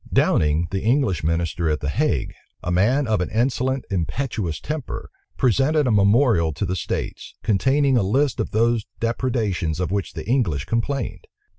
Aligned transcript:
Downing, 0.11 0.67
the 0.71 0.81
English 0.81 1.23
minister 1.23 1.69
at 1.69 1.79
the 1.79 1.89
Hague, 1.89 2.33
a 2.63 2.71
man 2.71 3.05
of 3.05 3.21
an 3.21 3.29
insolent, 3.29 3.85
impetuous 3.91 4.59
temper, 4.59 5.11
presented 5.37 5.85
a 5.85 5.91
memorial 5.91 6.51
to 6.53 6.65
the 6.65 6.75
states, 6.75 7.35
containing 7.43 7.97
a 7.97 8.01
list 8.01 8.39
of 8.39 8.49
those 8.49 8.83
depredations 8.99 9.79
of 9.79 9.91
which 9.91 10.13
the 10.13 10.27
English 10.27 10.65
complained. 10.65 11.25